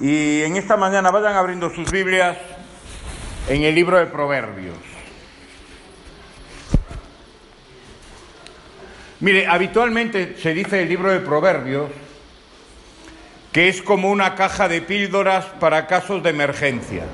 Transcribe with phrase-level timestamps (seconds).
[0.00, 2.36] Y en esta mañana vayan abriendo sus Biblias
[3.48, 4.76] en el libro de Proverbios.
[9.20, 11.90] Mire, habitualmente se dice el libro de Proverbios
[13.52, 17.04] que es como una caja de píldoras para casos de emergencia.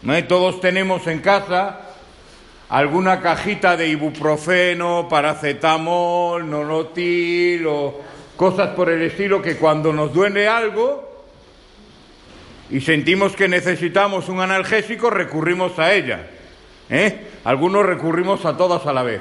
[0.00, 0.24] ¿No?
[0.24, 1.80] Todos tenemos en casa
[2.70, 8.00] alguna cajita de ibuprofeno, paracetamol, nolotil o
[8.36, 11.13] cosas por el estilo que cuando nos duele algo
[12.70, 16.26] y sentimos que necesitamos un analgésico recurrimos a ella.
[16.88, 17.28] ¿eh?
[17.44, 19.20] Algunos recurrimos a todas a la vez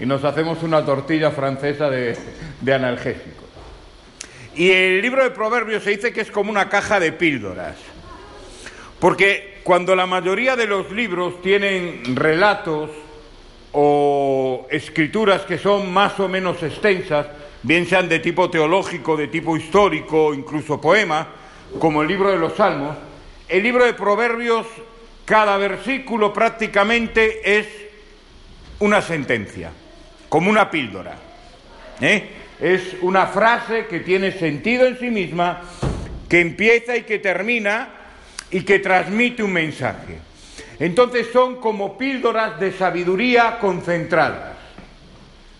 [0.00, 2.16] y nos hacemos una tortilla francesa de,
[2.60, 3.42] de analgésicos.
[4.54, 7.76] Y el libro de Proverbios se dice que es como una caja de píldoras.
[8.98, 12.90] Porque cuando la mayoría de los libros tienen relatos
[13.72, 17.26] o escrituras que son más o menos extensas,
[17.62, 21.28] bien sean de tipo teológico, de tipo histórico, incluso poema,
[21.78, 22.96] como el libro de los Salmos,
[23.48, 24.66] el libro de Proverbios,
[25.24, 27.66] cada versículo prácticamente es
[28.80, 29.70] una sentencia,
[30.28, 31.16] como una píldora.
[32.00, 32.28] ¿eh?
[32.62, 35.62] es una frase que tiene sentido en sí misma,
[36.28, 37.88] que empieza y que termina
[38.52, 40.18] y que transmite un mensaje.
[40.78, 44.56] Entonces son como píldoras de sabiduría concentradas.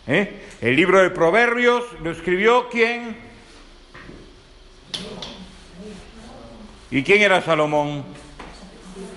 [0.06, 0.42] ¿Eh?
[0.60, 3.16] El libro de Proverbios lo escribió quién?
[6.92, 8.04] ¿Y quién era Salomón?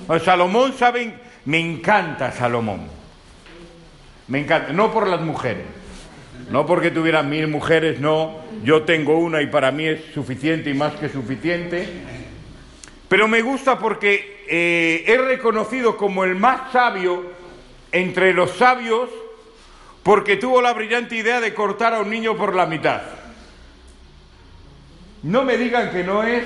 [0.08, 2.88] Pues Salomón, saben, me encanta Salomón.
[4.30, 5.66] Me encanta, no por las mujeres,
[6.50, 8.40] no porque tuviera mil mujeres, no.
[8.64, 11.86] Yo tengo una y para mí es suficiente y más que suficiente.
[13.10, 17.30] Pero me gusta porque eh, es reconocido como el más sabio
[17.92, 19.10] entre los sabios
[20.02, 23.02] porque tuvo la brillante idea de cortar a un niño por la mitad.
[25.24, 26.44] No me digan que no es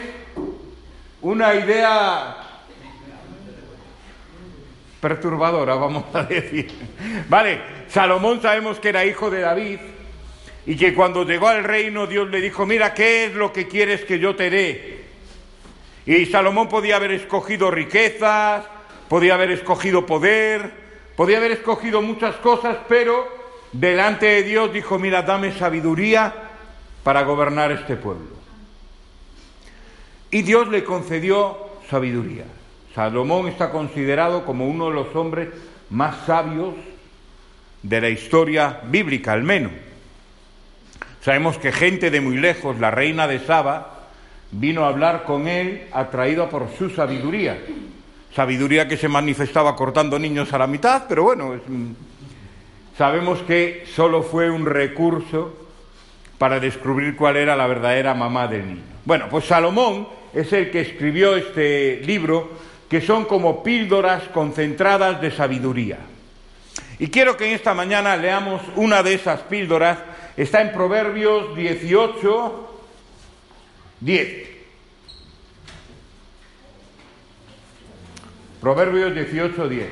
[1.22, 2.38] una idea
[5.00, 6.72] perturbadora, vamos a decir.
[7.28, 9.80] Vale, Salomón sabemos que era hijo de David
[10.66, 14.06] y que cuando llegó al reino Dios le dijo, mira, ¿qué es lo que quieres
[14.06, 15.06] que yo te dé?
[16.06, 18.66] Y Salomón podía haber escogido riquezas,
[19.08, 20.72] podía haber escogido poder,
[21.16, 23.28] podía haber escogido muchas cosas, pero
[23.72, 26.34] delante de Dios dijo, mira, dame sabiduría
[27.04, 28.39] para gobernar este pueblo.
[30.32, 31.58] Y Dios le concedió
[31.90, 32.46] sabiduría.
[32.94, 35.50] Salomón está considerado como uno de los hombres
[35.90, 36.76] más sabios
[37.82, 39.72] de la historia bíblica, al menos.
[41.22, 44.08] Sabemos que gente de muy lejos, la reina de Saba,
[44.52, 47.60] vino a hablar con él atraída por su sabiduría.
[48.34, 51.56] Sabiduría que se manifestaba cortando niños a la mitad, pero bueno,
[52.98, 55.56] sabemos que solo fue un recurso
[56.38, 58.84] para descubrir cuál era la verdadera mamá del niño.
[59.04, 62.52] Bueno, pues Salomón es el que escribió este libro,
[62.90, 66.00] que son como píldoras concentradas de sabiduría.
[67.00, 70.00] Y quiero que en esta mañana leamos una de esas píldoras.
[70.36, 72.82] Está en Proverbios 18,
[74.02, 74.50] 10.
[78.60, 79.88] Proverbios 18, 10.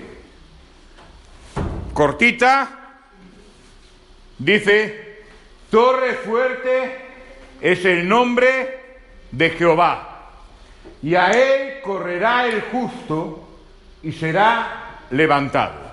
[1.94, 3.00] Cortita,
[4.38, 5.24] dice,
[5.70, 6.96] Torre fuerte
[7.62, 9.00] es el nombre
[9.32, 10.17] de Jehová,
[11.02, 13.48] y a él correrá el justo
[14.04, 15.88] y será levantado.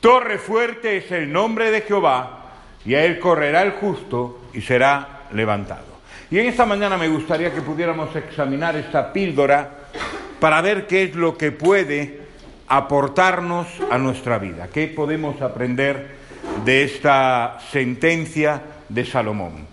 [0.00, 2.38] Torre fuerte es el nombre de Jehová,
[2.84, 5.98] y a él correrá el justo y será levantado.
[6.30, 9.88] Y en esta mañana me gustaría que pudiéramos examinar esta píldora
[10.38, 12.20] para ver qué es lo que puede
[12.68, 16.16] aportarnos a nuestra vida, qué podemos aprender
[16.64, 19.66] de esta sentencia de Salomón.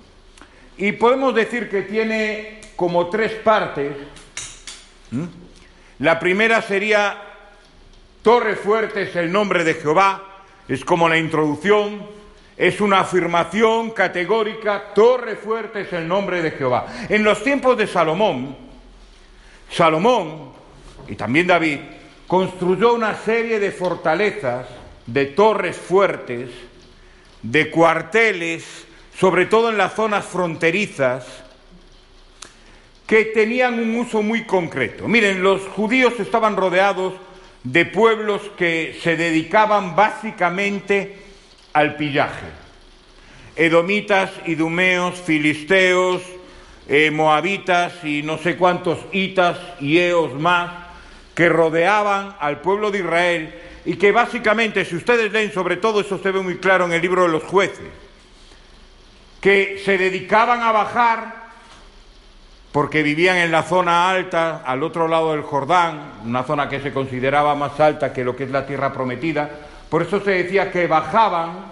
[0.77, 3.95] Y podemos decir que tiene como tres partes.
[5.99, 7.25] La primera sería
[8.25, 10.23] Torre fuerte es el nombre de Jehová,
[10.67, 12.07] es como la introducción,
[12.57, 16.87] es una afirmación categórica, torre fuerte es el nombre de Jehová.
[17.07, 18.57] En los tiempos de Salomón,
[19.69, 20.53] Salomón
[21.07, 21.77] y también David
[22.25, 24.65] construyó una serie de fortalezas,
[25.05, 26.49] de torres fuertes,
[27.43, 28.87] de cuarteles,
[29.19, 31.44] sobre todo en las zonas fronterizas,
[33.07, 35.07] que tenían un uso muy concreto.
[35.07, 37.13] Miren, los judíos estaban rodeados
[37.63, 41.17] de pueblos que se dedicaban básicamente
[41.73, 42.45] al pillaje.
[43.55, 46.21] Edomitas, idumeos, filisteos,
[46.87, 50.85] eh, moabitas y no sé cuántos hitas y eos más
[51.33, 53.55] que rodeaban al pueblo de Israel
[53.85, 57.01] y que básicamente, si ustedes leen sobre todo, eso se ve muy claro en el
[57.01, 57.85] libro de los jueces,
[59.41, 61.44] que se dedicaban a bajar
[62.75, 66.91] porque vivían en la zona alta, al otro lado del Jordán, una zona que se
[66.91, 69.49] consideraba más alta que lo que es la tierra prometida.
[69.87, 71.71] Por eso se decía que bajaban,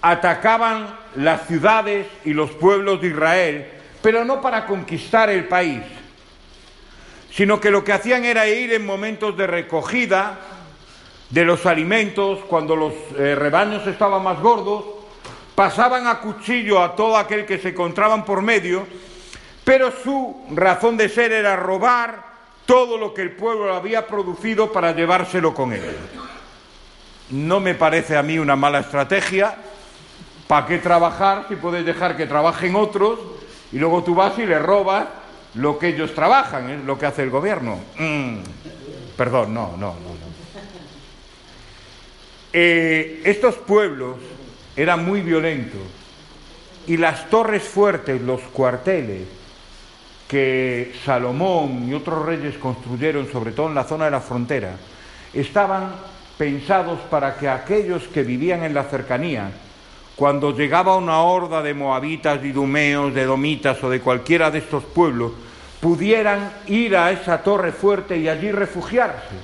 [0.00, 3.68] atacaban las ciudades y los pueblos de Israel,
[4.00, 5.82] pero no para conquistar el país,
[7.30, 10.38] sino que lo que hacían era ir en momentos de recogida
[11.28, 14.82] de los alimentos, cuando los eh, rebaños estaban más gordos,
[15.54, 18.86] pasaban a cuchillo a todo aquel que se encontraban por medio,
[19.68, 22.24] pero su razón de ser era robar
[22.64, 25.84] todo lo que el pueblo había producido para llevárselo con él.
[27.28, 29.56] No me parece a mí una mala estrategia.
[30.46, 33.18] ¿Para qué trabajar si puedes dejar que trabajen otros
[33.70, 35.06] y luego tú vas y le robas
[35.52, 37.78] lo que ellos trabajan, lo que hace el gobierno?
[37.98, 38.38] Mm,
[39.18, 40.18] perdón, no, no, no.
[42.54, 44.16] Eh, estos pueblos
[44.74, 45.82] eran muy violentos
[46.86, 49.36] y las torres fuertes, los cuarteles
[50.28, 54.76] que Salomón y otros reyes construyeron, sobre todo en la zona de la frontera,
[55.32, 55.94] estaban
[56.36, 59.50] pensados para que aquellos que vivían en la cercanía,
[60.14, 64.84] cuando llegaba una horda de moabitas, de idumeos, de domitas o de cualquiera de estos
[64.84, 65.32] pueblos,
[65.80, 69.36] pudieran ir a esa torre fuerte y allí refugiarse.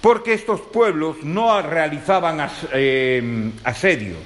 [0.00, 4.18] Porque estos pueblos no realizaban eh, asedios,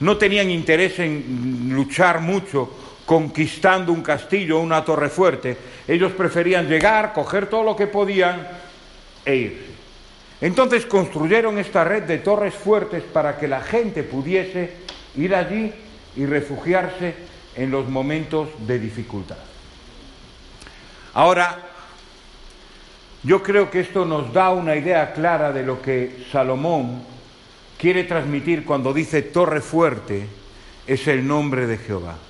[0.00, 5.56] no tenían interés en luchar mucho conquistando un castillo o una torre fuerte,
[5.88, 8.46] ellos preferían llegar, coger todo lo que podían
[9.24, 9.70] e irse.
[10.42, 14.74] Entonces construyeron esta red de torres fuertes para que la gente pudiese
[15.16, 15.72] ir allí
[16.16, 17.14] y refugiarse
[17.56, 19.38] en los momentos de dificultad.
[21.14, 21.62] Ahora,
[23.22, 27.02] yo creo que esto nos da una idea clara de lo que Salomón
[27.78, 30.26] quiere transmitir cuando dice torre fuerte
[30.86, 32.27] es el nombre de Jehová.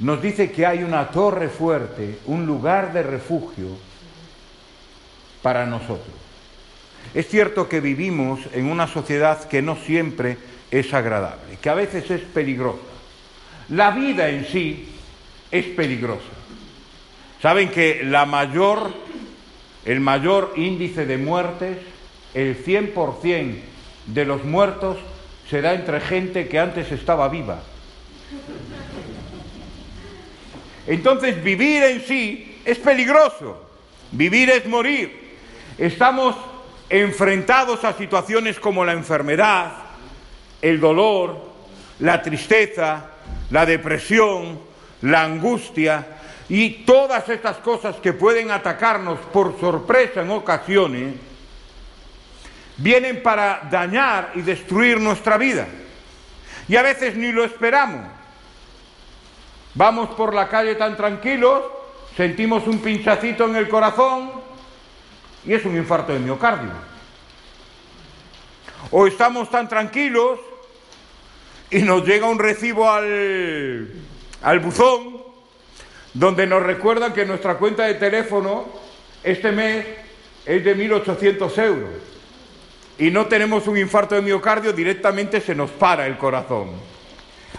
[0.00, 3.68] Nos dice que hay una torre fuerte, un lugar de refugio
[5.42, 6.14] para nosotros.
[7.14, 10.38] Es cierto que vivimos en una sociedad que no siempre
[10.70, 12.80] es agradable, que a veces es peligrosa.
[13.68, 14.88] La vida en sí
[15.50, 16.24] es peligrosa.
[17.40, 18.92] Saben que la mayor,
[19.84, 21.78] el mayor índice de muertes,
[22.32, 23.56] el 100%
[24.06, 24.98] de los muertos
[25.48, 27.62] se da entre gente que antes estaba viva.
[30.86, 33.62] Entonces vivir en sí es peligroso,
[34.10, 35.36] vivir es morir.
[35.78, 36.36] Estamos
[36.88, 39.72] enfrentados a situaciones como la enfermedad,
[40.60, 41.40] el dolor,
[42.00, 43.10] la tristeza,
[43.50, 44.60] la depresión,
[45.02, 46.06] la angustia,
[46.48, 51.14] y todas estas cosas que pueden atacarnos por sorpresa en ocasiones,
[52.76, 55.66] vienen para dañar y destruir nuestra vida.
[56.68, 58.06] Y a veces ni lo esperamos.
[59.74, 61.62] Vamos por la calle tan tranquilos,
[62.16, 64.30] sentimos un pinchacito en el corazón
[65.44, 66.70] y es un infarto de miocardio.
[68.90, 70.38] O estamos tan tranquilos
[71.70, 73.90] y nos llega un recibo al,
[74.42, 75.22] al buzón
[76.12, 78.66] donde nos recuerdan que nuestra cuenta de teléfono
[79.24, 79.84] este mes
[80.46, 81.90] es de 1.800 euros
[82.98, 86.93] y no tenemos un infarto de miocardio, directamente se nos para el corazón.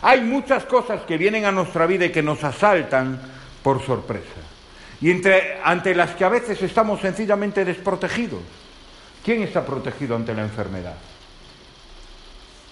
[0.01, 3.19] Hay muchas cosas que vienen a nuestra vida y que nos asaltan
[3.63, 4.41] por sorpresa.
[5.01, 5.11] Y
[5.63, 8.41] ante las que a veces estamos sencillamente desprotegidos.
[9.23, 10.95] ¿Quién está protegido ante la enfermedad?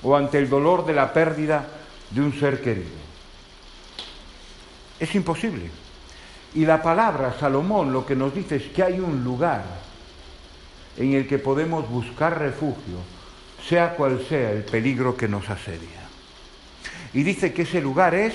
[0.04, 1.66] ¿O ante el dolor de la pérdida
[2.12, 2.90] de un ser querido?
[5.00, 5.72] Es imposible.
[6.54, 9.64] Y la palabra Salomón lo que nos dice es que hay un lugar
[10.98, 12.98] en el que podemos buscar refugio,
[13.68, 16.03] sea cual sea el peligro que nos asedia.
[17.14, 18.34] Y dice que ese lugar es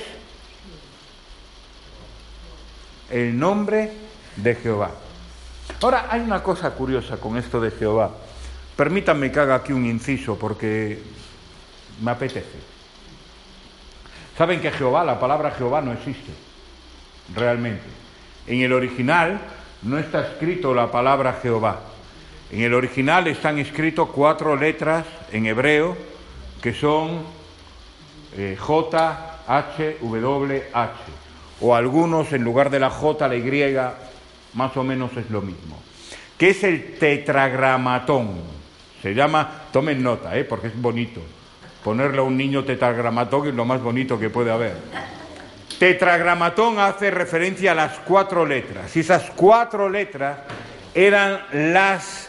[3.11, 3.93] el nombre
[4.37, 4.91] de Jehová.
[5.81, 8.11] Ahora, hay una cosa curiosa con esto de Jehová.
[8.77, 11.03] Permítanme que haga aquí un inciso porque
[12.01, 12.59] me apetece.
[14.37, 16.31] Saben que Jehová, la palabra Jehová no existe
[17.35, 17.83] realmente.
[18.47, 19.41] En el original
[19.83, 21.81] no está escrito la palabra Jehová.
[22.51, 25.97] En el original están escritos cuatro letras en hebreo
[26.63, 27.38] que son
[28.37, 28.57] eh,
[29.49, 30.93] H-W-H.
[31.61, 33.77] O algunos en lugar de la J, la Y,
[34.55, 35.81] más o menos es lo mismo.
[36.37, 38.59] Que es el tetragramatón.
[39.03, 40.45] Se llama, tomen nota, ¿eh?
[40.45, 41.21] porque es bonito.
[41.83, 44.77] Ponerle a un niño tetragramatón es lo más bonito que puede haber.
[45.79, 48.95] Tetragramatón hace referencia a las cuatro letras.
[48.97, 50.39] Y esas cuatro letras
[50.95, 52.29] eran las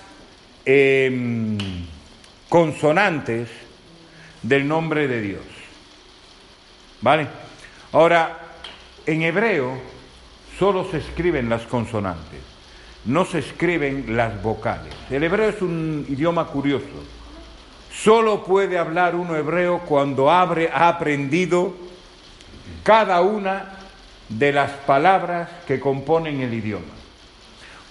[0.65, 1.57] em,
[2.47, 3.49] consonantes
[4.43, 5.58] del nombre de Dios.
[7.01, 7.27] ¿Vale?
[7.91, 8.37] Ahora,
[9.05, 9.77] en hebreo
[10.57, 12.41] solo se escriben las consonantes,
[13.05, 14.93] no se escriben las vocales.
[15.09, 16.85] El hebreo es un idioma curioso.
[17.91, 21.73] Solo puede hablar uno hebreo cuando abre, ha aprendido
[22.83, 23.79] cada una
[24.29, 26.85] de las palabras que componen el idioma.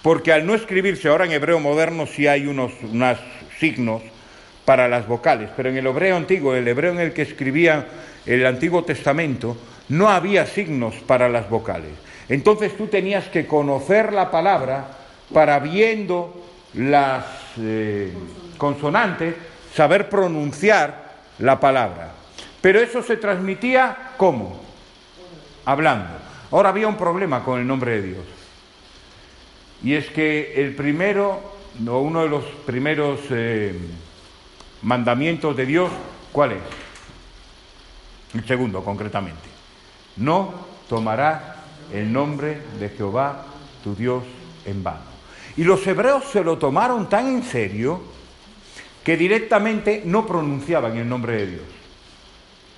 [0.01, 3.17] Porque al no escribirse ahora en hebreo moderno sí hay unos, unos
[3.59, 4.01] signos
[4.69, 7.87] para las vocales, pero en el hebreo antiguo, el hebreo en el que escribía
[8.23, 9.57] el Antiguo Testamento,
[9.87, 11.89] no había signos para las vocales.
[12.29, 14.85] Entonces tú tenías que conocer la palabra
[15.33, 16.39] para viendo
[16.75, 17.25] las
[17.57, 18.13] eh,
[18.59, 19.33] consonantes,
[19.73, 22.11] saber pronunciar la palabra.
[22.61, 24.61] Pero eso se transmitía ¿cómo?
[25.65, 26.13] Hablando.
[26.51, 28.25] Ahora había un problema con el nombre de Dios.
[29.83, 31.41] Y es que el primero,
[31.87, 33.73] o uno de los primeros eh,
[34.81, 35.89] mandamientos de Dios,
[36.31, 36.61] ¿cuál es?
[38.33, 39.49] El segundo, concretamente.
[40.17, 40.53] No
[40.87, 41.41] tomarás
[41.93, 43.45] el nombre de Jehová
[43.83, 44.23] tu Dios
[44.65, 45.09] en vano.
[45.57, 48.01] Y los hebreos se lo tomaron tan en serio
[49.03, 51.63] que directamente no pronunciaban el nombre de Dios.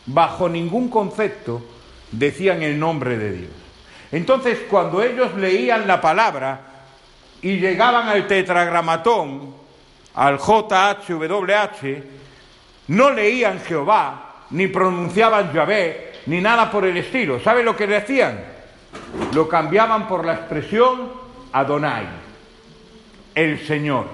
[0.06, 1.62] Bajo ningún concepto
[2.12, 3.52] decían el nombre de Dios.
[4.12, 6.62] Entonces, cuando ellos leían la palabra
[7.42, 9.61] y llegaban al tetragramatón,
[10.16, 12.04] al JHWH,
[12.88, 17.40] no leían Jehová, ni pronunciaban Yahvé, ni nada por el estilo.
[17.40, 18.44] ¿Sabe lo que decían?
[19.34, 21.12] Lo cambiaban por la expresión
[21.54, 22.06] Adonai,
[23.34, 24.08] el Señor.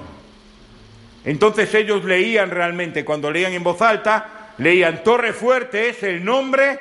[1.25, 6.79] Entonces ellos leían realmente, cuando leían en voz alta, leían Torre Fuerte es el nombre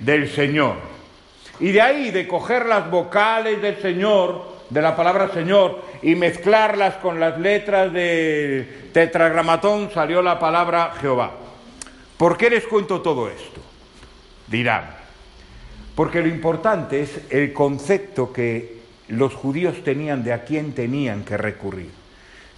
[0.00, 0.76] del Señor.
[1.60, 6.96] Y de ahí, de coger las vocales del Señor, de la palabra Señor y mezclarlas
[6.96, 11.32] con las letras de tetragramatón salió la palabra Jehová.
[12.16, 13.60] ¿Por qué les cuento todo esto?
[14.46, 14.86] Dirán,
[15.94, 18.78] porque lo importante es el concepto que
[19.08, 21.90] los judíos tenían de a quién tenían que recurrir.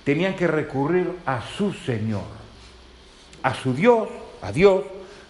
[0.05, 2.25] Tenían que recurrir a su Señor,
[3.43, 4.09] a su Dios,
[4.41, 4.85] a Dios,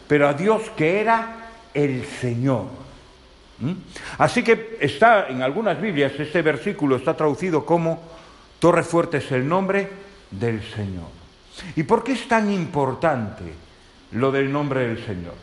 [0.06, 2.86] pero a Dios que era el Señor.
[3.59, 3.73] ¿Mm?
[4.19, 8.03] Así que está en algunas Biblias, este versículo está traducido como
[8.59, 9.89] Torre Fuerte es el nombre
[10.31, 11.09] del Señor.
[11.75, 13.45] ¿Y por qué es tan importante
[14.13, 15.35] lo del nombre del Señor?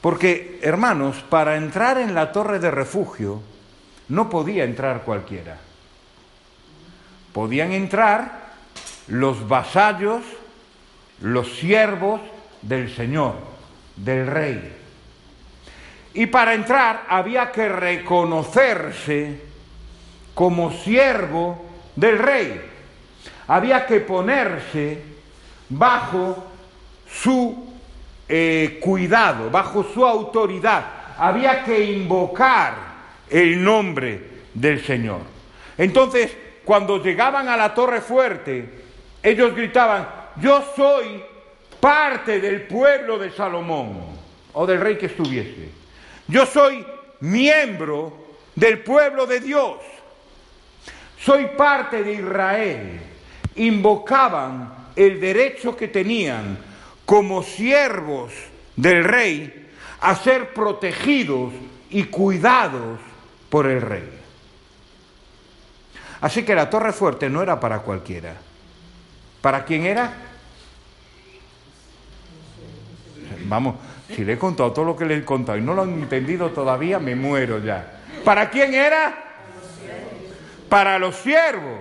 [0.00, 3.42] Porque, hermanos, para entrar en la torre de refugio
[4.08, 5.58] no podía entrar cualquiera.
[7.32, 8.50] Podían entrar
[9.08, 10.22] los vasallos,
[11.20, 12.20] los siervos
[12.62, 13.34] del Señor,
[13.96, 14.79] del Rey.
[16.14, 19.40] Y para entrar había que reconocerse
[20.34, 22.60] como siervo del rey.
[23.46, 25.02] Había que ponerse
[25.68, 26.46] bajo
[27.06, 27.70] su
[28.28, 30.84] eh, cuidado, bajo su autoridad.
[31.18, 32.74] Había que invocar
[33.28, 34.20] el nombre
[34.54, 35.20] del Señor.
[35.76, 38.68] Entonces, cuando llegaban a la torre fuerte,
[39.22, 41.22] ellos gritaban, yo soy
[41.80, 43.98] parte del pueblo de Salomón
[44.52, 45.79] o del rey que estuviese.
[46.30, 46.86] Yo soy
[47.20, 48.12] miembro
[48.54, 49.78] del pueblo de Dios.
[51.18, 53.00] Soy parte de Israel.
[53.56, 56.56] Invocaban el derecho que tenían
[57.04, 58.32] como siervos
[58.76, 59.70] del rey
[60.00, 61.52] a ser protegidos
[61.90, 63.00] y cuidados
[63.50, 64.08] por el rey.
[66.20, 68.36] Así que la Torre Fuerte no era para cualquiera.
[69.40, 70.14] ¿Para quién era?
[73.46, 73.74] Vamos,
[74.14, 76.50] si le he contado todo lo que le he contado y no lo han entendido
[76.50, 78.00] todavía, me muero ya.
[78.24, 79.14] ¿Para quién era?
[80.68, 81.80] Para los siervos.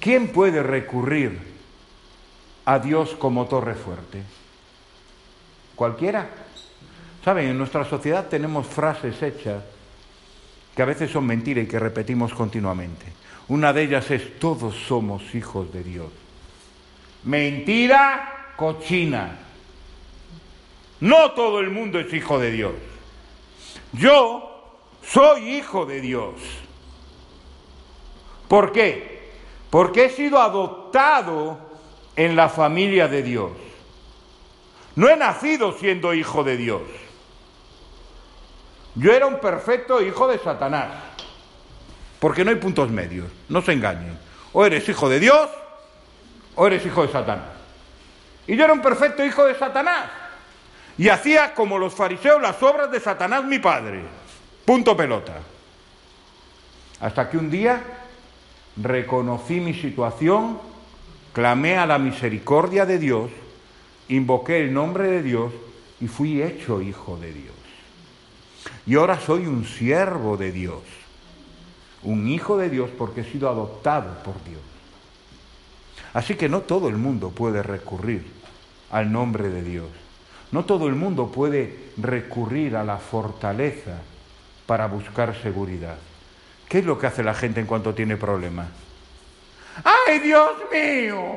[0.00, 1.38] ¿Quién puede recurrir
[2.64, 4.22] a Dios como torre fuerte?
[5.74, 6.28] ¿Cualquiera?
[7.24, 9.62] Saben, en nuestra sociedad tenemos frases hechas
[10.74, 13.06] que a veces son mentiras y que repetimos continuamente.
[13.48, 16.08] Una de ellas es, todos somos hijos de Dios.
[17.24, 19.45] Mentira cochina.
[21.00, 22.72] No todo el mundo es hijo de Dios.
[23.92, 24.64] Yo
[25.02, 26.34] soy hijo de Dios.
[28.48, 29.32] ¿Por qué?
[29.70, 31.58] Porque he sido adoptado
[32.14, 33.50] en la familia de Dios.
[34.94, 36.82] No he nacido siendo hijo de Dios.
[38.94, 40.88] Yo era un perfecto hijo de Satanás.
[42.18, 44.18] Porque no hay puntos medios, no se engañen.
[44.54, 45.50] O eres hijo de Dios
[46.54, 47.50] o eres hijo de Satanás.
[48.46, 50.06] Y yo era un perfecto hijo de Satanás.
[50.98, 54.02] Y hacía como los fariseos las obras de Satanás mi padre.
[54.64, 55.34] Punto pelota.
[57.00, 57.82] Hasta que un día
[58.76, 60.58] reconocí mi situación,
[61.32, 63.30] clamé a la misericordia de Dios,
[64.08, 65.52] invoqué el nombre de Dios
[66.00, 67.54] y fui hecho hijo de Dios.
[68.86, 70.82] Y ahora soy un siervo de Dios,
[72.02, 74.60] un hijo de Dios porque he sido adoptado por Dios.
[76.14, 78.24] Así que no todo el mundo puede recurrir
[78.90, 79.88] al nombre de Dios.
[80.52, 84.00] No todo el mundo puede recurrir a la fortaleza
[84.66, 85.98] para buscar seguridad.
[86.68, 88.68] ¿Qué es lo que hace la gente en cuanto tiene problemas?
[89.84, 91.36] ¡Ay, Dios mío!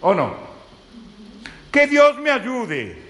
[0.00, 0.34] ¿O no?
[1.72, 3.02] Que Dios me ayude.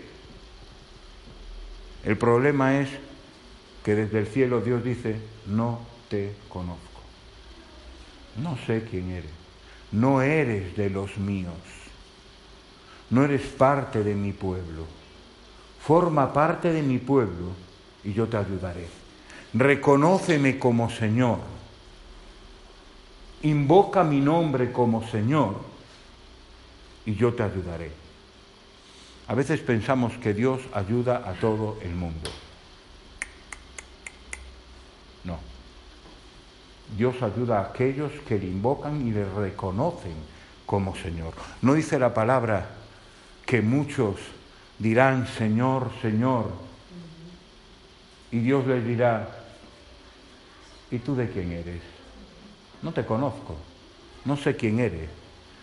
[2.04, 2.88] El problema es
[3.84, 7.02] que desde el cielo Dios dice, no te conozco.
[8.42, 9.30] No sé quién eres.
[9.92, 11.54] No eres de los míos.
[13.10, 14.84] No eres parte de mi pueblo.
[15.80, 17.52] Forma parte de mi pueblo
[18.04, 18.86] y yo te ayudaré.
[19.54, 21.38] Reconóceme como Señor.
[23.42, 25.56] Invoca mi nombre como Señor
[27.06, 27.90] y yo te ayudaré.
[29.28, 32.30] A veces pensamos que Dios ayuda a todo el mundo.
[35.24, 35.38] No.
[36.96, 40.14] Dios ayuda a aquellos que le invocan y le reconocen
[40.66, 41.32] como Señor.
[41.62, 42.77] No dice la palabra
[43.48, 44.16] que muchos
[44.78, 46.52] dirán Señor, Señor,
[48.30, 49.26] y Dios les dirá,
[50.90, 51.80] ¿y tú de quién eres?
[52.82, 53.56] No te conozco,
[54.26, 55.08] no sé quién eres,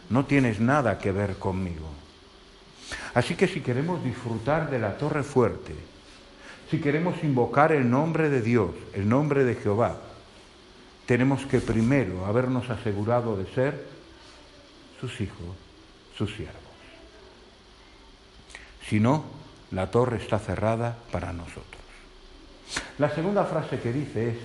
[0.10, 1.86] no tienes nada que ver conmigo.
[3.14, 5.76] Así que si queremos disfrutar de la torre fuerte,
[6.72, 9.96] si queremos invocar el nombre de Dios, el nombre de Jehová,
[11.06, 13.88] tenemos que primero habernos asegurado de ser
[15.00, 15.56] sus hijos,
[16.18, 16.65] sus siervos.
[18.88, 19.26] Si no,
[19.72, 21.66] la torre está cerrada para nosotros.
[22.98, 24.38] La segunda frase que dice es,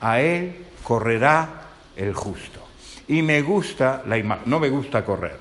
[0.00, 1.48] a él correrá
[1.96, 2.60] el justo.
[3.08, 5.38] Y me gusta la imagen, no me gusta correr.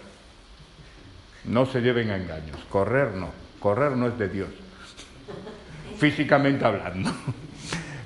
[1.46, 4.50] No se lleven a engaños, correr no, correr no es de Dios,
[6.00, 7.12] físicamente hablando.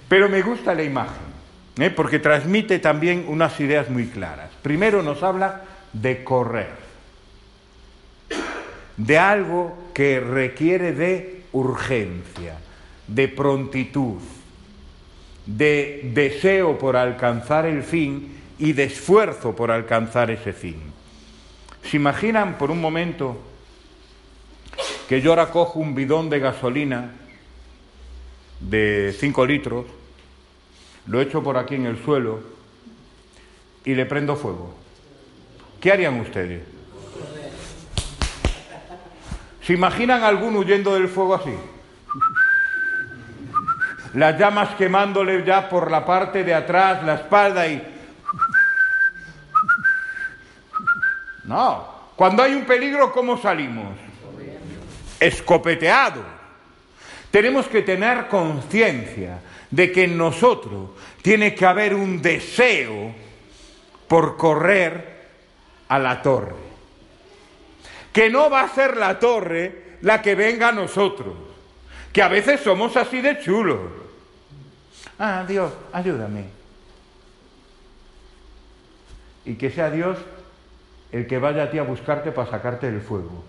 [0.08, 1.30] Pero me gusta la imagen,
[1.78, 1.90] ¿eh?
[1.90, 4.50] porque transmite también unas ideas muy claras.
[4.62, 5.62] Primero nos habla
[5.94, 6.72] de correr,
[8.98, 12.58] de algo que requiere de urgencia,
[13.06, 14.22] de prontitud,
[15.46, 20.78] de deseo por alcanzar el fin y de esfuerzo por alcanzar ese fin.
[21.84, 23.42] ¿Se imaginan por un momento
[25.10, 27.12] que yo ahora cojo un bidón de gasolina
[28.62, 29.86] de 5 litros,
[31.08, 32.40] lo echo por aquí en el suelo
[33.84, 34.76] y le prendo fuego?
[35.82, 36.79] ¿Qué harían ustedes?
[39.70, 41.54] ¿Se imaginan algún huyendo del fuego así?
[44.16, 47.80] Las llamas quemándole ya por la parte de atrás, la espalda y...
[51.44, 53.96] No, cuando hay un peligro, ¿cómo salimos?
[55.20, 56.26] Escopeteados.
[57.30, 60.90] Tenemos que tener conciencia de que en nosotros
[61.22, 63.14] tiene que haber un deseo
[64.08, 65.28] por correr
[65.88, 66.69] a la torre
[68.14, 71.36] que no va a ser la torre la que venga a nosotros,
[72.12, 73.80] que a veces somos así de chulos.
[75.18, 76.46] Ah, Dios, ayúdame.
[79.46, 80.18] Y que sea Dios
[81.12, 83.44] el que vaya a ti a buscarte para sacarte del fuego.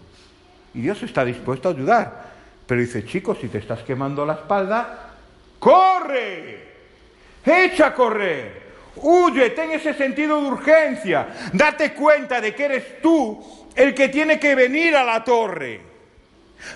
[0.74, 2.30] Y Dios está dispuesto a ayudar.
[2.66, 5.10] Pero dice, chicos, si te estás quemando la espalda,
[5.58, 6.68] corre,
[7.44, 8.62] echa a correr,
[8.96, 14.38] huye, ten ese sentido de urgencia, date cuenta de que eres tú el que tiene
[14.38, 15.80] que venir a la torre.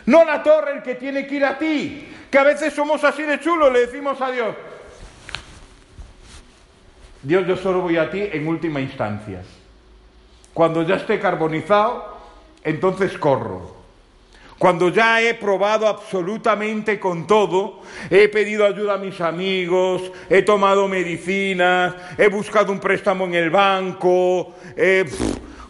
[0.07, 2.09] No la torre el que tiene que ir a ti.
[2.30, 4.54] Que a veces somos así de chulos, le decimos a Dios.
[7.22, 9.42] Dios, yo solo voy a ti en última instancia.
[10.52, 12.18] Cuando ya esté carbonizado,
[12.62, 13.74] entonces corro.
[14.59, 20.87] Cuando ya he probado absolutamente con todo, he pedido ayuda a mis amigos, he tomado
[20.87, 25.04] medicinas, he buscado un préstamo en el banco, eh,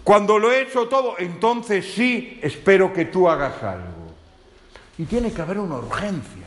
[0.05, 4.13] cuando lo he hecho todo, entonces sí espero que tú hagas algo.
[4.99, 6.47] Y tiene que haber una urgencia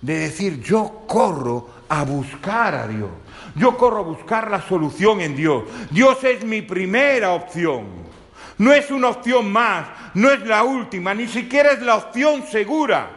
[0.00, 3.10] de decir, yo corro a buscar a Dios.
[3.56, 5.64] Yo corro a buscar la solución en Dios.
[5.90, 7.86] Dios es mi primera opción.
[8.58, 13.10] No es una opción más, no es la última, ni siquiera es la opción segura.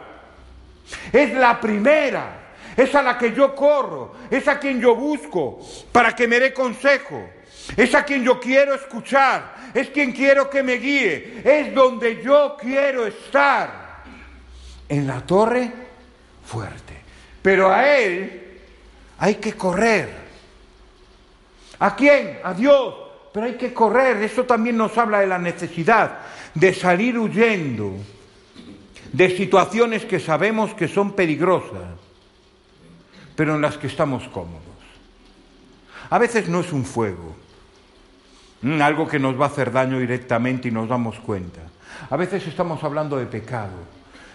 [1.12, 2.42] es la primera.
[2.76, 5.60] Es a la que yo corro, es a quien yo busco
[5.92, 7.26] para que me dé consejo,
[7.74, 12.56] es a quien yo quiero escuchar, es quien quiero que me guíe, es donde yo
[12.60, 13.86] quiero estar.
[14.88, 15.72] En la torre
[16.44, 16.94] fuerte.
[17.42, 18.60] Pero a Él
[19.18, 20.08] hay que correr.
[21.80, 22.38] ¿A quién?
[22.44, 22.94] A Dios.
[23.32, 24.22] Pero hay que correr.
[24.22, 26.18] Esto también nos habla de la necesidad
[26.54, 27.92] de salir huyendo
[29.12, 31.96] de situaciones que sabemos que son peligrosas,
[33.34, 34.62] pero en las que estamos cómodos.
[36.10, 37.34] A veces no es un fuego,
[38.80, 41.60] algo que nos va a hacer daño directamente y nos damos cuenta.
[42.10, 43.76] A veces estamos hablando de pecado,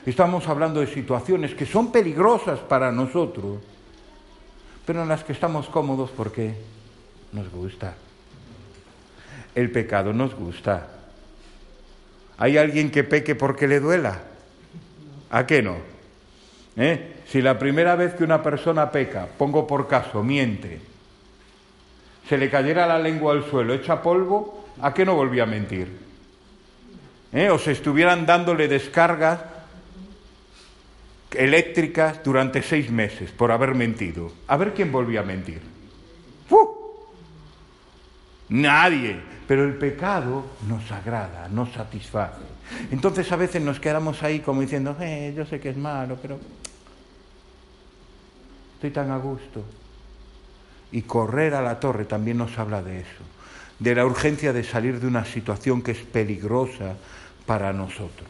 [0.06, 3.60] estamos hablando de situaciones que son peligrosas para nosotros,
[4.86, 6.56] pero en las que estamos cómodos porque
[7.32, 7.96] nos gusta.
[9.54, 10.88] El pecado nos gusta.
[12.38, 14.22] ¿Hay alguien que peque porque le duela?
[15.30, 15.78] ¿A qué no?
[16.76, 17.22] ¿Eh?
[17.28, 20.82] Si la primera vez que una persona peca, pongo por caso, miente,
[22.28, 25.88] se le cayera la lengua al suelo, echa polvo, ¿a qué no volvía a mentir?
[27.34, 27.50] ¿Eh?
[27.50, 29.40] O se estuvieran dándole descargas
[31.32, 34.32] eléctricas durante seis meses por haber mentido.
[34.48, 35.62] A ver quién volvía a mentir.
[38.52, 39.32] Nadie.
[39.48, 42.40] Pero el pecado nos agrada, nos satisface.
[42.92, 46.40] Entonces a veces nos quedamos ahí como diciendo, eh, yo sé que es malo, pero
[48.76, 49.64] estoy tan a gusto.
[50.92, 53.24] Y correr a la torre también nos habla de eso,
[53.80, 56.96] de la urgencia de salir de una situación que es peligrosa
[57.46, 58.28] para nosotros.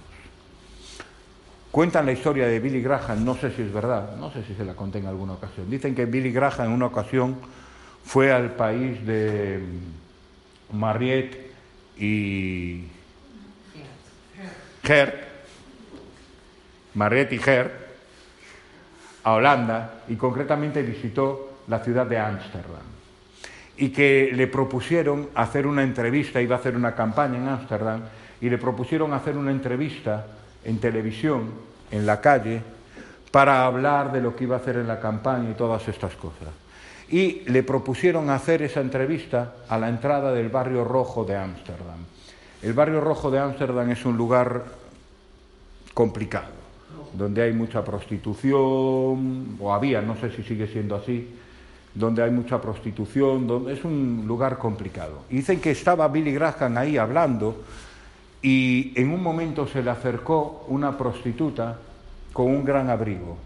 [1.72, 4.66] Cuentan la historia de Billy Graham, no sé si es verdad, no sé si se
[4.66, 5.70] la conté en alguna ocasión.
[5.70, 7.38] Dicen que Billy Graham en una ocasión
[8.04, 9.64] fue al país de
[10.74, 11.54] Mariette
[11.98, 12.84] y
[14.84, 15.16] Gert,
[16.96, 17.74] Mariette y Gert,
[19.24, 22.84] a Holanda y concretamente visitó la ciudad de Ámsterdam
[23.78, 28.02] y que le propusieron hacer una entrevista, iba a hacer una campaña en Ámsterdam
[28.40, 30.28] y le propusieron hacer una entrevista
[30.64, 31.50] en televisión,
[31.90, 32.62] en la calle,
[33.32, 36.50] para hablar de lo que iba a hacer en la campaña y todas estas cosas
[37.12, 42.00] y le propusieron hacer esa entrevista a la entrada del barrio rojo de Ámsterdam.
[42.62, 44.64] El barrio rojo de Ámsterdam es un lugar
[45.94, 46.54] complicado,
[47.14, 51.28] donde hay mucha prostitución, o había, no sé si sigue siendo así,
[51.94, 55.24] donde hay mucha prostitución, es un lugar complicado.
[55.30, 57.64] Dicen que estaba Billy Graham ahí hablando
[58.42, 61.78] y en un momento se le acercó una prostituta
[62.34, 63.38] con un gran abrigo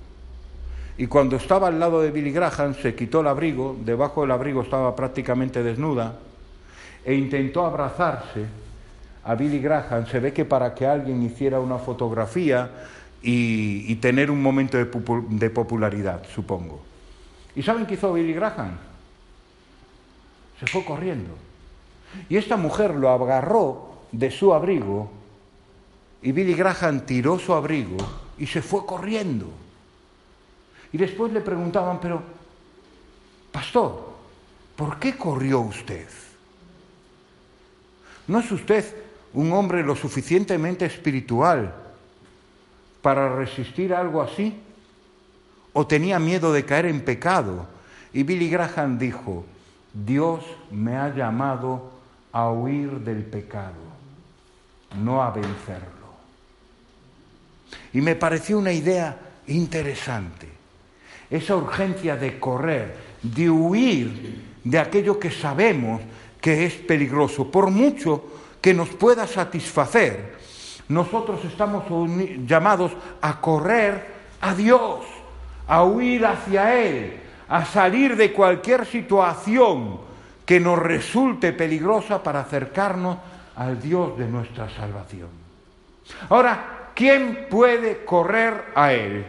[0.97, 4.61] y cuando estaba al lado de Billy Graham se quitó el abrigo, debajo del abrigo
[4.61, 6.19] estaba prácticamente desnuda,
[7.03, 8.45] e intentó abrazarse
[9.23, 10.07] a Billy Graham.
[10.07, 12.69] Se ve que para que alguien hiciera una fotografía
[13.21, 16.81] y, tener un momento de popularidad, supongo.
[17.55, 18.77] ¿Y saben qué hizo Billy Graham?
[20.59, 21.35] Se fue corriendo.
[22.29, 25.09] Y esta mujer lo agarró de su abrigo
[26.21, 27.97] y Billy Graham tiró su abrigo
[28.37, 29.47] y se fue corriendo.
[30.91, 32.21] Y después le preguntaban, pero,
[33.51, 34.13] pastor,
[34.75, 36.07] ¿por qué corrió usted?
[38.27, 38.95] ¿No es usted
[39.33, 41.75] un hombre lo suficientemente espiritual
[43.01, 44.57] para resistir algo así?
[45.77, 47.67] ¿O tenía miedo de caer en pecado?
[48.13, 49.43] Y Billy Graham dijo,
[49.93, 50.39] Dios
[50.71, 51.91] me ha llamado
[52.31, 53.83] a huir del pecado,
[55.03, 56.15] no a vencerlo.
[57.91, 60.47] Y me pareció una idea interesante
[61.29, 66.01] esa urgencia de correr, de huir de aquello que sabemos
[66.39, 68.23] que es peligroso, por mucho
[68.61, 70.35] que nos pueda satisfacer.
[70.87, 71.83] Nosotros estamos
[72.45, 75.01] llamados a correr a Dios,
[75.67, 79.99] a huir hacia Él, a salir de cualquier situación
[80.45, 83.17] que nos resulte peligrosa para acercarnos
[83.55, 85.29] al Dios de nuestra salvación.
[86.29, 89.25] Ahora, ¿quién puede correr a Él?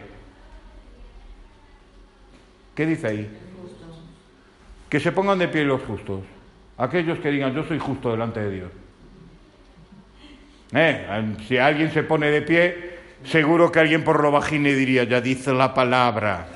[2.75, 3.37] ¿Qué dice ahí?
[4.89, 6.21] Que se pongan de pie los justos.
[6.77, 8.71] Aquellos que digan, yo soy justo delante de Dios.
[10.73, 12.86] Eh, si alguien se pone de pie,
[13.23, 16.47] seguro que alguien por lo bajine diría, ya dice la palabra.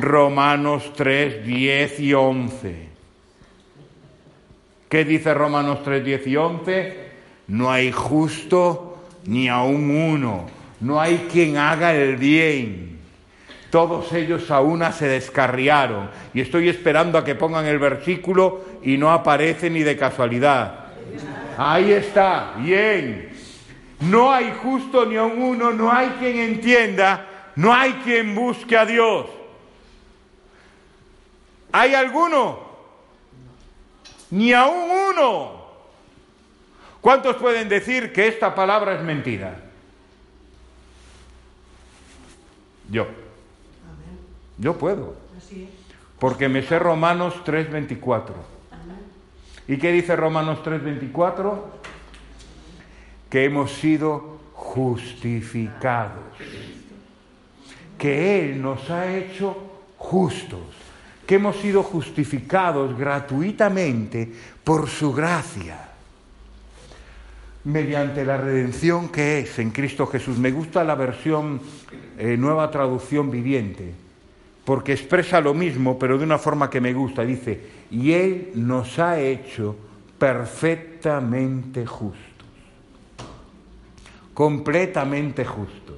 [0.00, 2.88] Romanos 3, 10 y 11.
[4.88, 6.96] ¿Qué dice Romanos 3, 10 y 11?
[7.48, 10.46] No hay justo ni aún uno.
[10.80, 12.92] No hay quien haga el bien
[13.72, 16.10] todos ellos a una se descarriaron.
[16.34, 20.88] Y estoy esperando a que pongan el versículo y no aparece ni de casualidad.
[21.56, 23.30] Ahí está, bien.
[24.02, 28.86] No hay justo ni a uno, no hay quien entienda no hay quien busque a
[28.86, 29.26] Dios.
[31.70, 32.60] ¿Hay alguno?
[34.30, 35.62] Ni aún uno.
[37.00, 39.60] ¿Cuántos pueden decir que esta palabra es mentira?
[42.90, 43.06] Yo.
[44.58, 45.16] Yo puedo.
[46.18, 48.34] Porque me sé Romanos 3:24.
[49.66, 51.58] ¿Y qué dice Romanos 3:24?
[53.32, 56.20] Que hemos sido justificados.
[57.96, 59.56] Que Él nos ha hecho
[59.96, 60.60] justos.
[61.26, 64.30] Que hemos sido justificados gratuitamente
[64.62, 65.88] por su gracia.
[67.64, 70.36] Mediante la redención que es en Cristo Jesús.
[70.36, 71.58] Me gusta la versión
[72.18, 73.94] eh, nueva traducción viviente,
[74.66, 77.22] porque expresa lo mismo, pero de una forma que me gusta.
[77.22, 77.58] Dice,
[77.90, 79.74] y Él nos ha hecho
[80.18, 82.31] perfectamente justos,
[84.34, 85.96] completamente justos.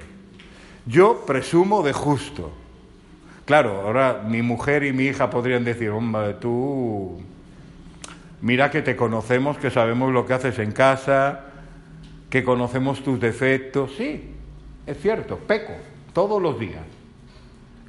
[0.87, 2.53] Yo presumo de justo.
[3.45, 7.21] Claro, ahora mi mujer y mi hija podrían decir, hombre, tú,
[8.41, 11.47] mira que te conocemos, que sabemos lo que haces en casa,
[12.31, 13.93] que conocemos tus defectos.
[13.97, 14.33] Sí,
[14.87, 15.75] es cierto, peco
[16.13, 16.83] todos los días.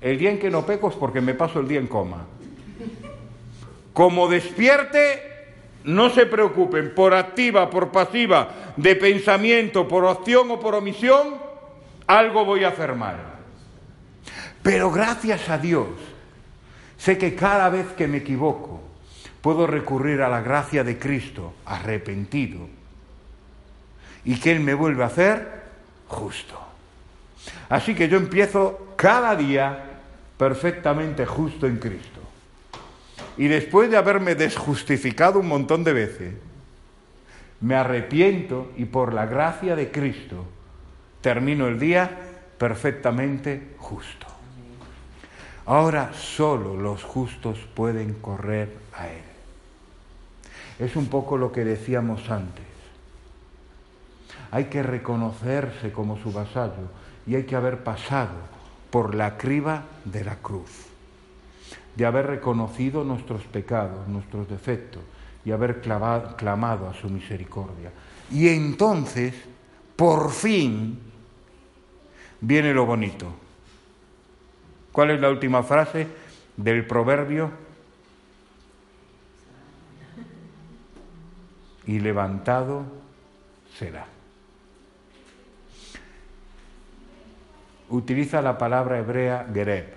[0.02, 2.26] El día en que no peco es porque me paso el día en coma.
[3.94, 5.35] Como despierte,
[5.86, 11.36] no se preocupen, por activa, por pasiva, de pensamiento, por acción o por omisión,
[12.08, 13.18] algo voy a hacer mal.
[14.62, 15.88] Pero gracias a Dios,
[16.98, 18.82] sé que cada vez que me equivoco,
[19.42, 22.68] puedo recurrir a la gracia de Cristo, arrepentido,
[24.24, 25.66] y que Él me vuelve a hacer
[26.08, 26.60] justo.
[27.70, 29.84] Así que yo empiezo cada día
[30.36, 32.15] perfectamente justo en Cristo.
[33.38, 36.34] Y después de haberme desjustificado un montón de veces,
[37.62, 40.46] me arrepiento y por la gracia de Cristo
[41.22, 42.10] termino el día
[42.58, 44.28] perfectamente justo.
[45.66, 49.24] Ahora solo los justos pueden correr a Él.
[50.78, 52.66] Es un poco lo que decíamos antes.
[54.52, 56.90] Hay que reconocerse como su vasallo
[57.26, 58.36] y hay que haber pasado
[58.92, 60.70] por la criba de la cruz,
[61.96, 65.02] de haber reconocido nuestros pecados, nuestros defectos
[65.44, 67.92] y haber clamado a su misericordia.
[68.32, 69.34] Y entonces,
[69.96, 71.00] por fin,
[72.42, 73.34] viene lo bonito.
[74.92, 76.08] ¿Cuál es la última frase
[76.58, 77.52] del proverbio?
[81.86, 82.84] Y levantado
[83.78, 84.16] será.
[87.90, 89.95] utiliza la palabra hebrea gereb.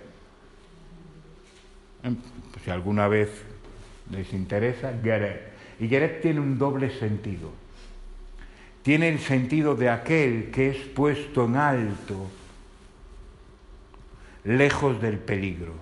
[2.03, 2.17] Em,
[2.65, 3.31] si alguna vez
[4.11, 5.41] les interesa, gereb.
[5.81, 7.53] Y gereb tiene un doble sentido.
[8.83, 12.27] Tiene el sentido de aquel que es puesto en alto,
[14.45, 15.75] lejos del peligro.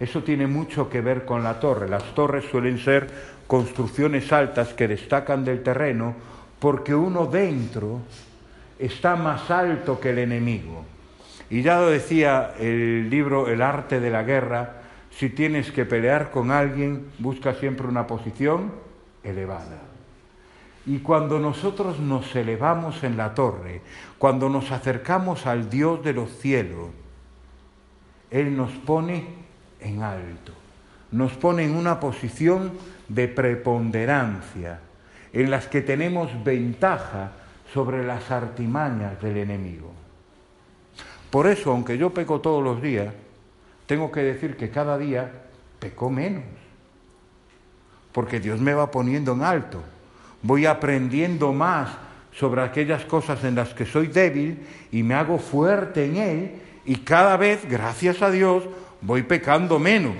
[0.00, 1.88] Eso tiene mucho que ver con la torre.
[1.88, 3.08] Las torres suelen ser
[3.46, 6.16] construcciones altas que destacan del terreno
[6.58, 8.00] porque uno dentro
[8.78, 10.84] está más alto que el enemigo.
[11.50, 14.81] Y ya lo decía el libro El arte de la guerra,
[15.16, 18.72] si tienes que pelear con alguien, busca siempre una posición
[19.22, 19.82] elevada.
[20.84, 23.82] Y cuando nosotros nos elevamos en la torre,
[24.18, 26.88] cuando nos acercamos al Dios de los cielos,
[28.30, 29.26] Él nos pone
[29.80, 30.52] en alto,
[31.12, 32.72] nos pone en una posición
[33.08, 34.80] de preponderancia,
[35.32, 37.32] en las que tenemos ventaja
[37.72, 39.92] sobre las artimañas del enemigo.
[41.30, 43.14] Por eso, aunque yo peco todos los días,
[43.92, 45.30] tengo que decir que cada día
[45.78, 46.44] peco menos.
[48.10, 49.82] Porque Dios me va poniendo en alto.
[50.40, 51.90] Voy aprendiendo más
[52.32, 56.52] sobre aquellas cosas en las que soy débil y me hago fuerte en Él
[56.86, 58.64] y cada vez, gracias a Dios,
[59.02, 60.16] voy pecando menos.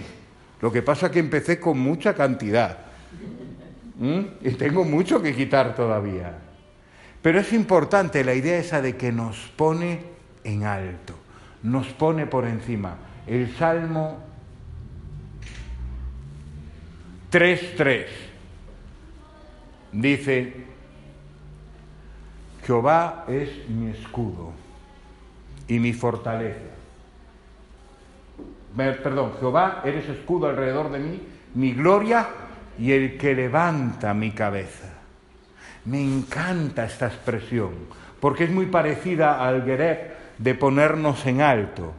[0.61, 2.77] Lo que pasa es que empecé con mucha cantidad
[4.43, 6.37] y tengo mucho que quitar todavía.
[7.23, 10.01] Pero es importante la idea esa de que nos pone
[10.45, 11.15] en alto,
[11.63, 13.12] nos pone por encima.
[13.27, 14.19] El Salmo
[17.31, 18.07] 3.3
[19.93, 20.53] dice,
[22.65, 24.53] Jehová es mi escudo
[25.69, 26.61] y mi fortaleza.
[28.77, 31.23] Perdón, Jehová eres escudo alrededor de mí,
[31.55, 32.29] mi gloria
[32.79, 34.89] y el que levanta mi cabeza.
[35.85, 37.71] Me encanta esta expresión,
[38.21, 41.93] porque es muy parecida al Gereb de ponernos en alto,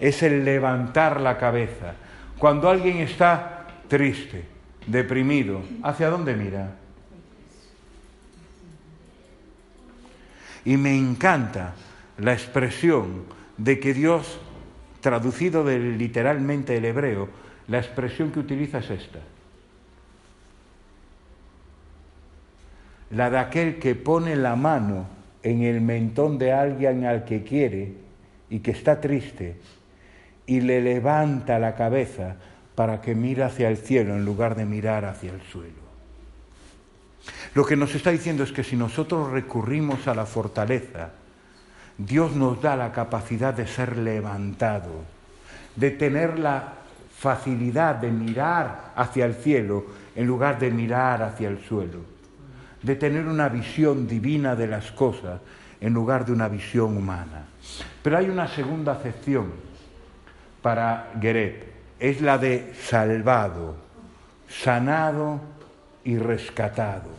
[0.00, 1.94] es el levantar la cabeza.
[2.38, 4.44] Cuando alguien está triste,
[4.86, 6.76] deprimido, ¿hacia dónde mira?
[10.64, 11.74] Y me encanta
[12.18, 13.24] la expresión
[13.56, 14.38] de que Dios,
[15.00, 17.28] traducido del, literalmente el hebreo,
[17.66, 19.18] la expresión que utiliza es esta.
[23.10, 25.06] La de aquel que pone la mano
[25.42, 27.94] en el mentón de alguien al que quiere
[28.50, 29.56] y que está triste
[30.48, 32.36] y le levanta la cabeza
[32.74, 35.86] para que mire hacia el cielo en lugar de mirar hacia el suelo.
[37.54, 41.10] Lo que nos está diciendo es que si nosotros recurrimos a la fortaleza,
[41.98, 45.04] Dios nos da la capacidad de ser levantado,
[45.76, 46.72] de tener la
[47.18, 49.84] facilidad de mirar hacia el cielo
[50.16, 51.98] en lugar de mirar hacia el suelo,
[52.82, 55.40] de tener una visión divina de las cosas
[55.78, 57.44] en lugar de una visión humana.
[58.02, 59.67] Pero hay una segunda acepción
[60.62, 61.64] para Geret,
[61.98, 63.76] es la de salvado,
[64.48, 65.40] sanado
[66.04, 67.10] y rescatado.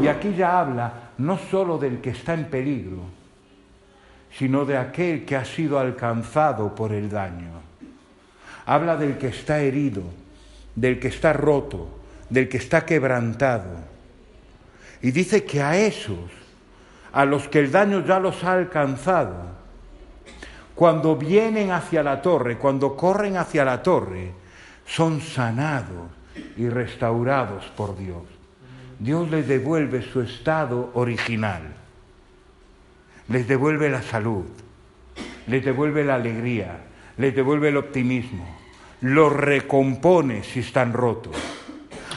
[0.00, 3.02] Y aquí ya habla no sólo del que está en peligro,
[4.36, 7.60] sino de aquel que ha sido alcanzado por el daño.
[8.66, 10.02] Habla del que está herido,
[10.74, 13.78] del que está roto, del que está quebrantado.
[15.02, 16.30] Y dice que a esos,
[17.12, 19.55] a los que el daño ya los ha alcanzado,
[20.76, 24.30] cuando vienen hacia la torre, cuando corren hacia la torre,
[24.86, 26.10] son sanados
[26.58, 28.22] y restaurados por Dios.
[28.98, 31.62] Dios les devuelve su estado original,
[33.28, 34.44] les devuelve la salud,
[35.46, 36.84] les devuelve la alegría,
[37.16, 38.46] les devuelve el optimismo,
[39.00, 41.36] los recompone si están rotos,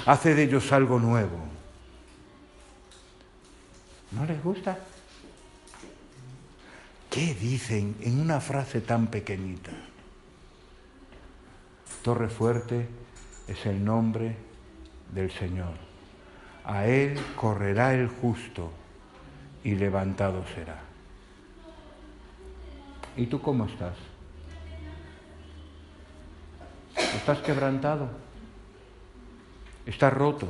[0.06, 1.38] hace de ellos algo nuevo.
[4.12, 4.78] ¿No les gusta?
[7.10, 9.72] ¿Qué dicen en una frase tan pequeñita?
[12.04, 12.88] Torre fuerte
[13.48, 14.36] es el nombre
[15.14, 15.90] del Señor
[16.70, 18.72] a él correrá el justo
[19.64, 20.80] y levantado será.
[23.18, 23.96] ¿Y tú cómo estás?
[26.96, 28.10] ¿Estás quebrantado?
[29.88, 30.48] ¿Estás roto?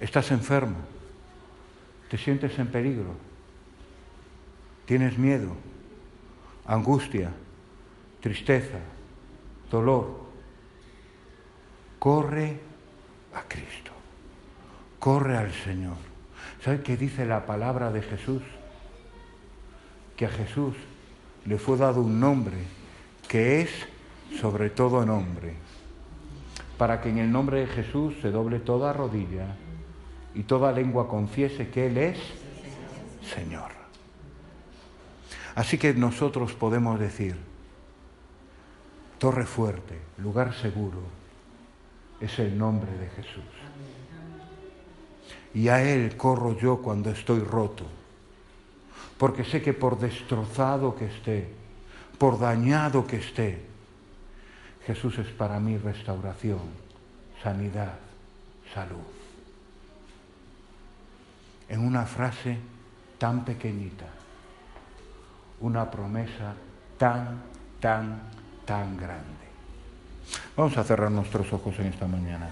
[0.00, 0.76] ¿Estás enfermo?
[2.10, 3.14] ¿Te sientes en peligro?
[4.86, 5.56] ¿Tienes miedo?
[6.66, 7.32] ¿Angustia?
[8.20, 8.78] ¿Tristeza?
[9.70, 10.24] ¿Dolor?
[11.98, 12.60] Corre
[13.34, 13.94] a Cristo
[15.04, 15.98] corre al Señor.
[16.64, 18.40] ¿Sabe qué dice la palabra de Jesús?
[20.16, 20.74] Que a Jesús
[21.44, 22.56] le fue dado un nombre
[23.28, 23.70] que es
[24.40, 25.52] sobre todo nombre,
[26.78, 29.56] para que en el nombre de Jesús se doble toda rodilla
[30.34, 32.18] y toda lengua confiese que Él es
[33.34, 33.83] Señor.
[35.54, 37.36] Así que nosotros podemos decir,
[39.18, 40.98] torre fuerte, lugar seguro,
[42.20, 43.44] es el nombre de Jesús
[45.54, 47.86] y a Él corro yo cuando estoy roto,
[49.16, 51.48] porque sé que por destrozado que esté,
[52.18, 53.64] por dañado que esté,
[54.84, 56.58] Jesús es para mí restauración,
[57.42, 57.98] sanidad,
[58.74, 58.98] salud.
[61.68, 62.58] En una frase
[63.16, 64.06] tan pequeñita,
[65.64, 66.52] una promesa
[66.98, 67.40] tan,
[67.80, 68.20] tan,
[68.66, 69.24] tan grande.
[70.54, 72.50] Vamos a cerrar nuestros ojos en esta mañana.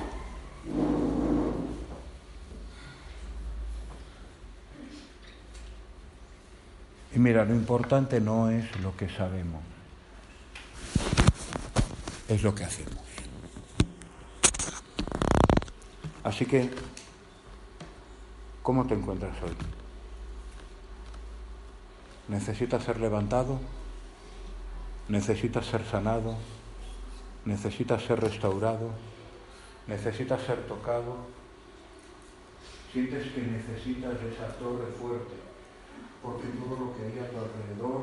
[7.14, 9.60] Y mira, lo importante no es lo que sabemos,
[12.28, 12.96] es lo que hacemos.
[16.24, 16.70] Así que,
[18.62, 19.81] ¿cómo te encuentras hoy?
[22.28, 23.58] ¿Necesitas ser levantado?
[25.08, 26.36] ¿Necesitas ser sanado?
[27.44, 28.90] ¿Necesitas ser restaurado?
[29.86, 31.16] ¿Necesitas ser tocado?
[32.92, 35.42] ¿Sientes que necesitas esa torre fuerte?
[36.22, 38.02] porque todo lo que hay a tu alrededor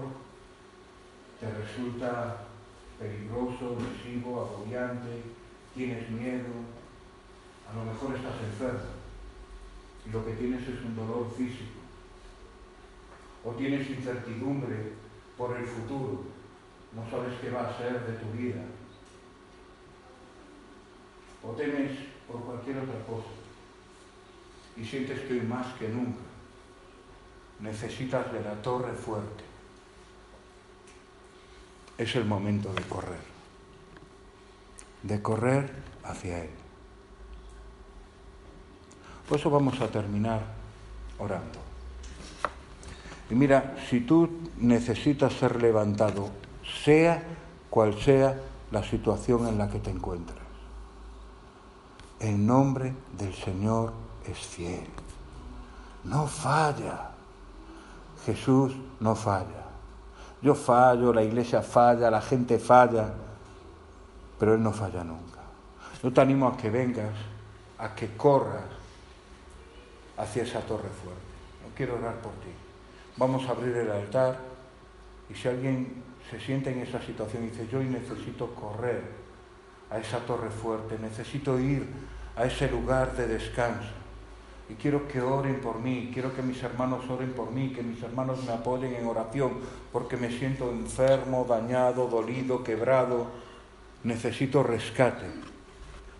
[1.40, 2.44] te resulta
[3.00, 5.24] peligroso, lesivo, agobiante,
[5.74, 6.52] tienes miedo,
[7.72, 9.00] a lo mejor estás enfermo
[10.06, 11.80] y lo que tienes es un dolor físico,
[13.44, 14.94] o tienes incertidumbre
[15.38, 16.24] por el futuro,
[16.94, 18.62] no sabes qué va a ser de tu vida,
[21.44, 21.92] o temes
[22.28, 23.30] por cualquier otra cosa
[24.76, 26.22] y sientes que hoy más que nunca
[27.60, 29.44] necesitas de la torre fuerte.
[31.98, 33.20] Es el momento de correr,
[35.04, 35.70] de correr
[36.04, 36.50] hacia Él.
[39.28, 40.42] Por eso vamos a terminar
[41.18, 41.69] orando.
[43.30, 46.30] Y mira, si tú necesitas ser levantado,
[46.84, 47.24] sea
[47.70, 48.36] cual sea
[48.72, 50.40] la situación en la que te encuentras,
[52.20, 53.94] el nombre del Señor
[54.26, 54.88] es fiel,
[56.06, 57.12] no falla.
[58.26, 59.66] Jesús no falla.
[60.42, 63.14] Yo fallo, la iglesia falla, la gente falla,
[64.38, 65.40] pero Él no falla nunca.
[66.02, 67.14] Yo te animo a que vengas,
[67.78, 68.66] a que corras
[70.18, 71.22] hacia esa torre fuerte.
[71.64, 72.50] No quiero orar por ti.
[73.20, 74.40] Vamos a abrir el altar
[75.30, 76.02] y si alguien
[76.32, 79.02] se siente en esa situación y dice, yo necesito correr
[79.92, 81.86] a esa torre fuerte, necesito ir
[82.38, 83.90] a ese lugar de descanso.
[84.70, 88.02] Y quiero que oren por mí, quiero que mis hermanos oren por mí, que mis
[88.02, 89.52] hermanos me apoyen en oración,
[89.92, 93.28] porque me siento enfermo, dañado, dolido, quebrado.
[94.06, 95.26] Necesito rescate.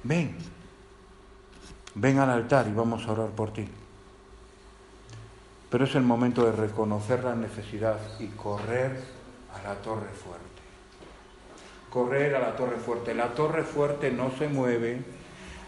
[0.04, 0.36] Ven,
[1.96, 3.66] ven al altar y vamos a orar por ti.
[5.70, 9.00] Pero es el momento de reconocer la necesidad y correr
[9.54, 10.48] a la torre fuerte.
[11.92, 13.14] Correr a la torre fuerte.
[13.14, 15.02] La torre fuerte no se mueve,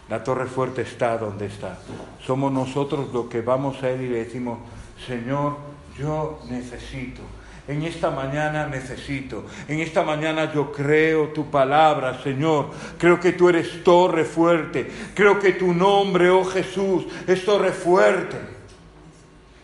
[0.08, 1.78] la torre fuerte está donde está.
[2.24, 4.58] Somos nosotros los que vamos a Él y le decimos,
[5.06, 5.56] Señor,
[5.96, 7.22] yo necesito.
[7.68, 12.70] En esta mañana necesito, en esta mañana yo creo tu palabra, Señor.
[12.98, 14.90] Creo que tú eres torre fuerte.
[15.14, 18.51] Creo que tu nombre, oh Jesús, es torre fuerte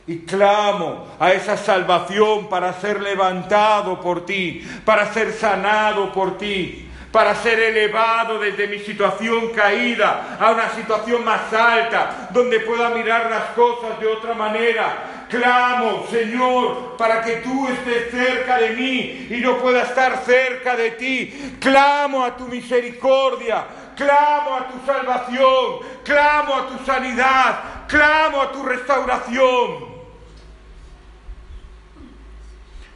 [0.09, 6.88] y clamo a esa salvación para ser levantado por ti, para ser sanado por ti,
[7.12, 13.30] para ser elevado desde mi situación caída a una situación más alta, donde pueda mirar
[13.30, 15.26] las cosas de otra manera.
[15.28, 20.92] Clamo, Señor, para que tú estés cerca de mí y yo pueda estar cerca de
[20.92, 21.56] ti.
[21.61, 23.62] Clamo a tu misericordia,
[23.94, 29.88] clamo a tu salvación, clamo a tu sanidad, clamo a tu restauración.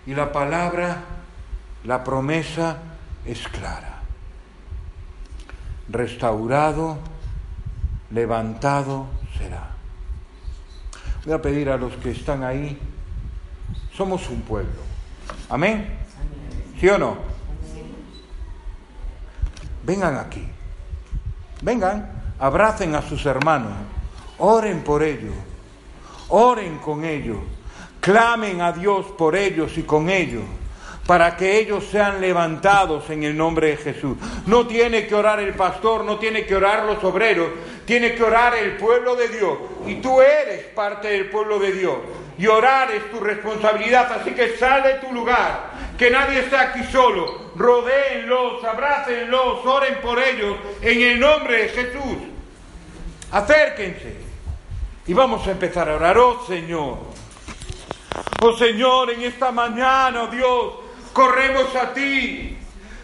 [0.06, 1.02] Y la palabra,
[1.84, 2.78] la promesa
[3.24, 4.00] es clara.
[5.88, 6.98] Restaurado,
[8.10, 9.06] levantado
[9.38, 9.70] será.
[11.24, 12.78] Voy a pedir a los que están ahí,
[13.94, 14.80] somos un pueblo.
[15.48, 15.98] Amén.
[16.80, 17.16] ¿Sí o no?
[19.84, 20.48] Vengan aquí.
[21.62, 23.72] Vengan, abracen a sus hermanos,
[24.38, 25.34] oren por ellos,
[26.28, 27.38] oren con ellos
[28.02, 30.42] Clamen a Dios por ellos y con ellos,
[31.06, 34.18] para que ellos sean levantados en el nombre de Jesús.
[34.46, 37.50] No tiene que orar el pastor, no tiene que orar los obreros,
[37.84, 39.56] tiene que orar el pueblo de Dios.
[39.86, 41.94] Y tú eres parte del pueblo de Dios.
[42.38, 46.82] Y orar es tu responsabilidad, así que sal de tu lugar, que nadie esté aquí
[46.90, 47.52] solo.
[47.54, 52.16] Rodéenlos, abrácenlos, oren por ellos en el nombre de Jesús.
[53.30, 54.16] Acérquense
[55.06, 57.21] y vamos a empezar a orar, oh Señor.
[58.44, 60.74] Oh Señor, en esta mañana, oh Dios,
[61.12, 62.58] corremos a ti.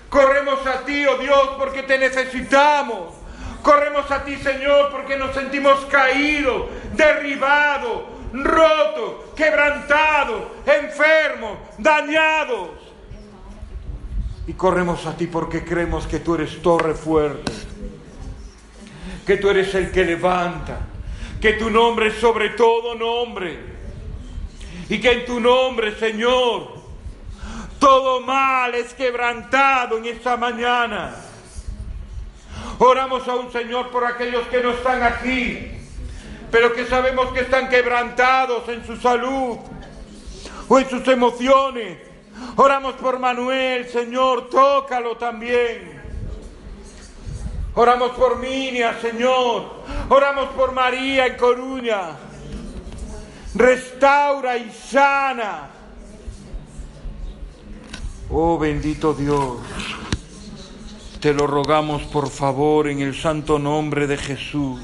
[0.09, 3.15] Corremos a ti, oh Dios, porque te necesitamos.
[3.63, 8.03] Corremos a ti, Señor, porque nos sentimos caídos, derribados,
[8.33, 12.71] rotos, quebrantados, enfermos, dañados.
[14.49, 17.53] Y corremos a ti porque creemos que tú eres torre fuerte,
[19.25, 20.81] que tú eres el que levanta,
[21.41, 23.78] que tu nombre es sobre todo nombre
[24.89, 26.69] y que en tu nombre, Señor,
[27.79, 31.15] todo mal es quebrantado en esta mañana.
[32.79, 35.73] Oramos a un Señor por aquellos que no están aquí,
[36.51, 39.59] pero que sabemos que están quebrantados en su salud
[40.69, 41.99] o en sus emociones.
[42.57, 45.99] Oramos por Manuel, Señor, tócalo también.
[47.75, 49.83] Oramos por Minia, Señor.
[50.09, 52.28] Oramos por María en Coruña
[53.55, 55.71] restaura y sana.
[58.31, 59.59] Oh bendito Dios,
[61.21, 64.81] te lo rogamos por favor en el santo nombre de Jesús.